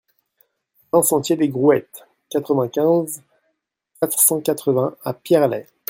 vingt 0.91 1.03
sentier 1.03 1.35
des 1.35 1.47
Grouettes, 1.49 2.07
quatre-vingt-quinze, 2.31 3.21
quatre 4.01 4.19
cent 4.19 4.41
quatre-vingts 4.41 4.95
à 5.03 5.13
Pierrelaye 5.13 5.67